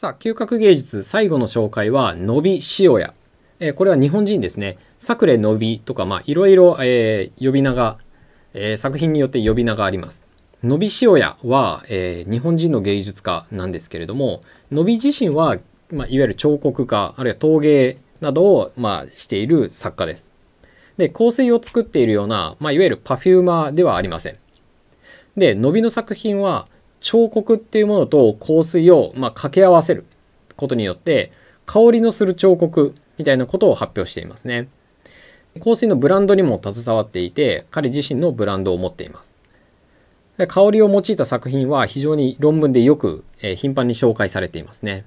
[0.00, 3.12] さあ、嗅覚芸術最後の紹介は、のび塩屋。
[3.58, 4.78] えー、これは日本人ですね。
[4.98, 7.98] サクレのびとか、まあ、いろいろ、えー、呼び名が、
[8.54, 10.26] えー、作品によって呼び名があります。
[10.64, 14.40] のび塩屋は、え、日本人の芸術家なんですけれども、
[14.72, 15.58] のび自身は、
[15.92, 20.32] まあ、いわゆる彫刻家、あるいは陶芸などを、まあ、している作家です。
[20.96, 24.38] で、香水を作っているような、まあ、いわゆるパフューマーではありません。
[25.36, 26.68] で、のびの作品は、
[27.00, 30.04] 彫刻っていうものと香水をまあ掛け合わせる
[30.56, 31.32] ことによって
[31.66, 34.68] 香りのする彫刻みたいなことを発表していますね。
[35.62, 39.38] 香水のブランドにも携わっていて彼自身のブランドを持っています。
[40.46, 45.04] 香りを用いた作品は非常に論文でよく、え頻繁に紹介されていますね。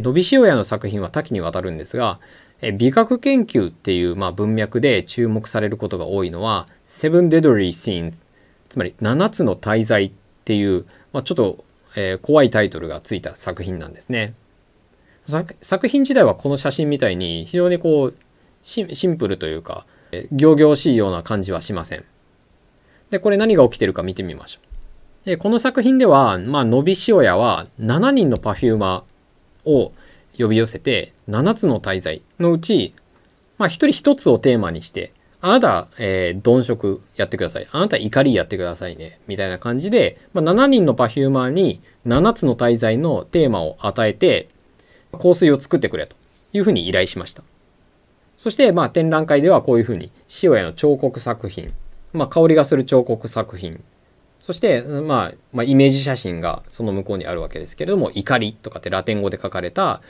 [0.00, 2.18] ドビシオヤの作品は多岐にわたるんですが、
[2.62, 8.24] え美学研究っていう、まあ、文脈で注目されることが多いのは Seven Deadly Scenes
[8.68, 11.64] つまり7つの大罪っていう、まあ、ちょっと、
[11.96, 14.34] えー、怖いタイトルがついた作品なんですね。
[15.60, 18.16] 作品自体はこの写真みたいに非常にこう
[18.62, 22.04] シンプルというかえ仰々しいような感じはしません。
[23.10, 24.70] で、これ何が起きてるか見てみましょう。
[25.24, 29.92] でこの作品では、まあ、のび塩屋は7人のパフューマーを
[30.38, 32.94] 呼び寄せて7つの大罪のうち、
[33.58, 37.68] まあ、1人1つをテーマにしてあなた、えー、鈍色やってください。
[37.70, 39.18] あなた怒りやってくださいね。
[39.26, 44.48] みたいな感じで、まあ、7人のパフューマーに7つの滞在のテーマを与えて、
[45.12, 46.14] 香水を作ってくれと
[46.52, 47.42] いうふうに依頼しました。
[48.36, 50.10] そして、まあ、展覧会ではこういうふうに、
[50.42, 51.72] 塩屋の彫刻作品、
[52.12, 53.82] まあ、香りがする彫刻作品、
[54.40, 60.00] そして、まあ、まあ、イメージ写真がその向こうにあるわけですけれども、怒りとかってラテン語で書かれた、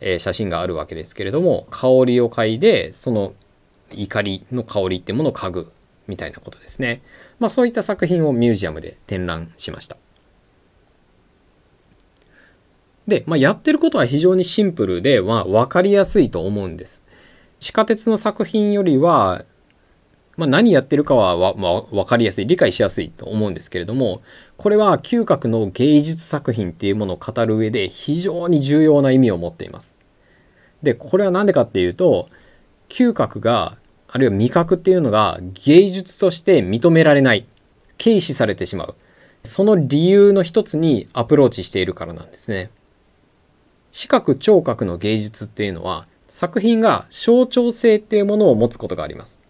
[0.00, 3.34] えー、写真があるわけですけれども、香りを嗅いで、その
[4.02, 5.72] 怒りの香りってものを嗅ぐ
[6.06, 7.02] みたいなことですね。
[7.38, 9.96] まあそういった作品をミュージアムで展覧しました。
[13.06, 17.02] で、まあ、やってることは非常にシンプルで、まあ、分かりやすいと思うんです。
[17.60, 19.44] 地下鉄の作品よりは、
[20.36, 24.22] まあ、何やってるかはわ、まあ、分かりやすい、理解しやすいと思うんですけれども、
[24.56, 29.94] これは嗅覚の芸術作品っていうものを語る上で非常に重要な意味を持っています。
[30.82, 32.28] で、これは何でかっていうと、
[32.88, 33.76] 嗅覚が
[34.14, 37.48] あるいは味覚っていうのが芸術として認められない、
[37.98, 38.94] 軽視されてしまう。
[39.42, 42.70] その理由の一つにアプローチしているからなんですね。
[43.90, 49.40] 視覚聴覚の芸術っていうのは作品が象徴性っていうものを持つことがあります。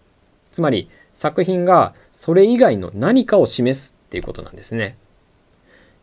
[0.50, 4.96] つまり作品がそれ以外の何かを示すっていうことなんですね。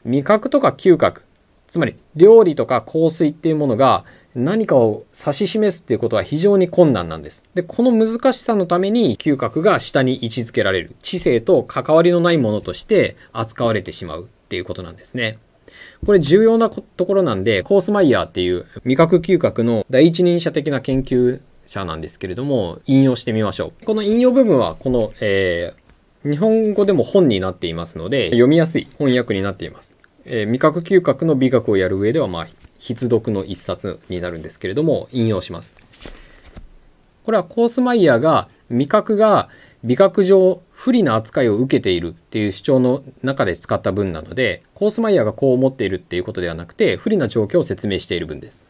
[0.06, 1.24] 味覚とか嗅覚、
[1.66, 4.06] つまり料理とか香水っていうものが
[4.36, 7.44] 何かを指し示すっていうことは非常に困難なんです。
[7.54, 10.96] で、この難しさのために嗅覚が下に位置づけられる。
[11.00, 15.40] 知性と関わりのないものとして扱われてしまうっていうことなんですね。
[16.06, 23.86] これ重要なところなんで、コースマイヤーっていう味覚嗅覚の第一人者的な研究者なんですけれども、引用してみましょう。
[23.86, 29.98] この引用部分はこの、えー、日本語でも本になっていますので、読みやすい翻訳になっています。
[30.26, 32.48] えー、味覚嗅覚の美学をやる上では、まあ、
[32.82, 35.78] 必読の一冊になるんですけれども、引用します。
[37.24, 39.50] これはコースマイヤーが味覚が
[39.84, 48.66] 美覚上不利な扱いを受けているっていう主張の中で使った文なので、コースマイヤーがこう思っているっていうことではなくて、不利な状況を説明している文です。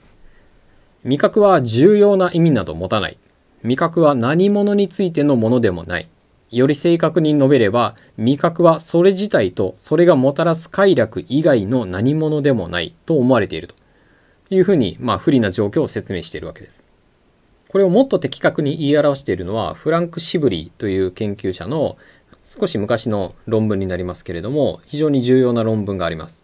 [1.05, 3.17] 味覚は重要な意味など持たない。
[3.63, 6.09] 味覚は何者についてのものでもない。
[6.49, 13.80] より正確に述べれば、味覚はそれ自体とそれがもたらす快楽以外の何者でもないと思われていると。
[14.51, 16.85] いうふうに、まあ、不利な状況を説明しているわけです。
[17.69, 21.97] これをもっと的確に言い表しているのは、フランク・シブリーという研究者の
[22.43, 26.43] 少し昔の論文になりますけれども、非常に重要な論文があります。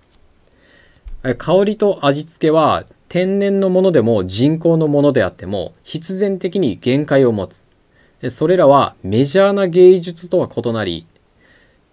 [1.37, 7.67] 香りと味付けは天然のものでも人工のものであっても必然的に限界を持つ。
[8.29, 11.05] それらはメジャーな芸術とは異なり、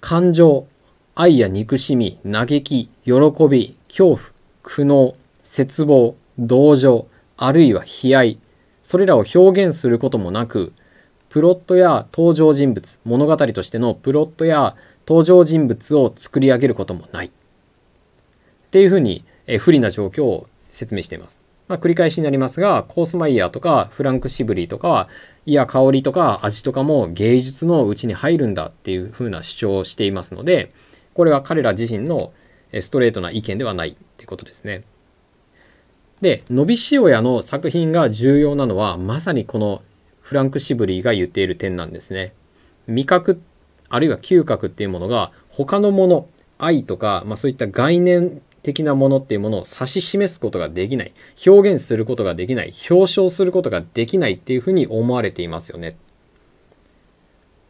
[0.00, 0.66] 感情、
[1.14, 3.12] 愛や憎しみ、嘆き、喜
[3.50, 4.18] び、恐怖、
[4.62, 5.14] 苦悩、
[5.44, 7.06] 絶望、同情、
[7.36, 8.38] あるいは悲哀、
[8.82, 10.72] それらを表現することもなく、
[11.28, 14.74] プロットや登場人物、物語としてのプロットや
[15.06, 17.26] 登場人物を作り上げることもない。
[17.26, 17.30] っ
[18.70, 21.44] ていうふうに、え不利な状況を説明しています。
[21.68, 25.08] まあ、繰り返しになりますが、コースマイヤーとかフランク・シブリーとか、
[25.46, 30.68] いや、香りとか味とかも芸術のうちに入るんだっていうふうな主張をしていますので、
[31.14, 32.32] これは彼ら自身の
[32.80, 34.82] ストレートな意見ではないってことですね。
[36.20, 39.82] で、伸び塩屋の作品が重要なのは、まさにこの
[40.20, 42.32] フランク・シブリーが言っている点なんですね。
[42.86, 43.40] 味覚、
[43.88, 46.26] あるいは嗅覚っていうものが他のもの、
[46.58, 51.12] 愛とか、まあ、そういった概念的なものっていうものを指し示すことができない
[51.46, 55.96] 表現することができない表彰することができないっていうふうに思われていますよね。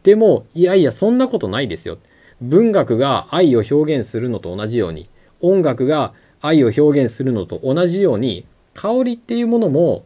[0.03, 1.97] でもいやいやそんなことないですよ。
[2.41, 5.09] 文学が愛を表現するのと同じように
[5.41, 10.05] 音楽が愛を表現するのと同じように香りっていうものも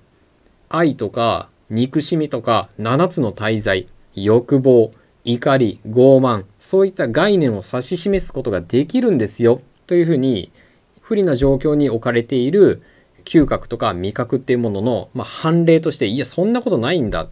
[0.69, 4.91] 愛とか憎しみとか7つの大罪欲望
[5.23, 10.51] 怒り傲慢そういった概念を指し示すことができるんですよというふうに
[11.01, 12.81] 不利な状況に置かれている
[13.25, 17.29] 嗅覚とか味覚っていうものの、まあ、判例としていやそんなことないんだっ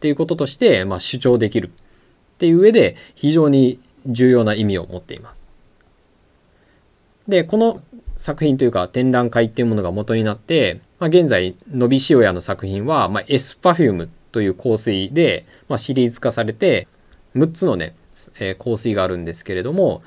[0.00, 5.43] ていうこととして、まあ、主張できるっていう上で非常に重要な意味を持っています。
[7.28, 7.82] でこの
[8.16, 16.86] 作品というか展覧会っていうものが元になって、まあ、現在ノビ・シオヤの作品は、まあ、 S-Perfume という香水で、まあ、シリーズ化されて
[17.34, 17.94] 6つのね、
[18.38, 20.02] えー、香水があるんですけれども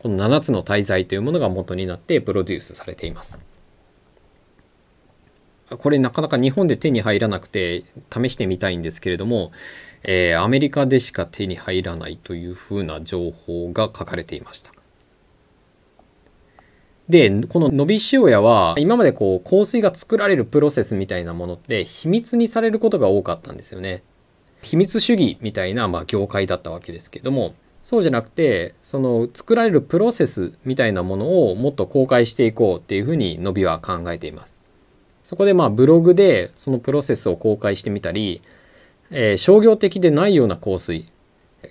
[0.00, 3.42] この7つの大罪というものが元になってプロデュースされています。
[5.78, 9.52] これなかなか日本で手に入らなくて試してみたいんですけれども、
[10.02, 14.72] えー、アメリカでしか手に入らないというふうな情報が書かれていました。
[17.10, 24.02] で、この伸び塩屋は今までこう香水が作られるプロセスみたいなものって秘密にされることが多かったんですよね。
[24.62, 34.60] 秘密主義みたいなまあ業界だったわけですけども、そうじゃなくてその作られるプロセスみたいなものをもっと公開していこうっていうふうに伸びは考えています
[35.22, 38.42] そこでまあブログでそのプロセスを公開してみたり、
[39.10, 41.06] えー、商業的でないような香水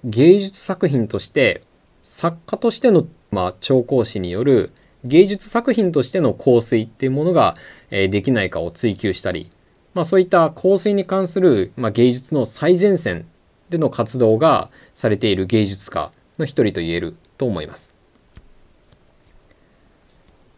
[0.03, 1.63] 芸術作品として
[2.03, 4.71] 作家としてのまあ調香師による
[5.05, 7.55] 芸術作品としての香水っていうものが、
[7.89, 9.49] え、できないかを追求したり、
[9.93, 13.25] まあ、そういった香水に関する、まあ、芸術の最前線
[13.69, 17.95] での活動がされている芸術家の一人と言えると思います。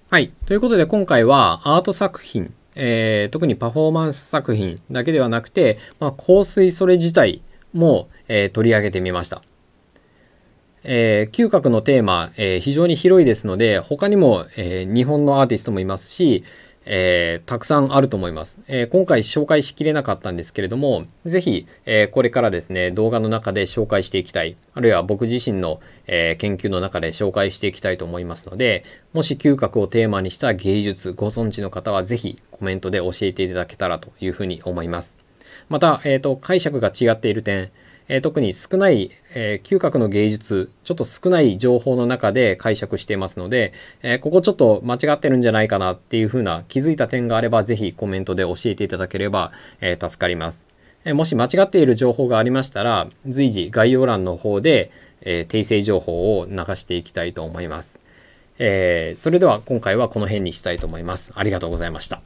[0.10, 0.32] はい。
[0.46, 7.42] ということで今回はアート作品、えー、特にパフォーマンス作品だけではなくて、まあ、香水それ自体
[7.74, 9.42] も、えー、取り上げてみました。
[10.84, 16.44] えー、嗅覚のテーマ、えー、非常に広いですので他にも、えー、日本のアーティストもいますし、
[16.86, 28.84] えー、たくさんあると思います、えー、今回紹介しきれなかったんですけれども、ぜひ、えー、これからですね、動画の中で紹介していきたい、あるいは僕自身の、え研究の中で紹介していきたいと思いますので、
[29.14, 35.18] もし嗅覚をテーマにした芸術ご存知の方はぜひコメントで教えていただけたらというふうに思います。
[35.70, 37.70] また、えーと解釈が違っている点、
[38.08, 50.68] えー、特に少ない、えー、嗅覚の芸術、ちょっと少ない情報の中で解釈していますので、えー、ここちょっと間違ってるんじゃないかなっていうふうな気づいた点があれば、ぜひコメントで教えていただければ、え助かります。
[51.06, 54.92] えもし間違っている情報がありましたら、随時概要欄の方で、
[55.24, 58.00] え訂正情報を流していきたいと思います。
[58.60, 61.32] えそれでは今回はこの辺にしたいと思います。
[61.36, 62.22] ありがとうございました。